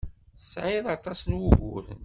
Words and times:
Tesɛiḍ 0.39 0.85
aṭas 0.95 1.19
n 1.29 1.37
wuguren. 1.39 1.99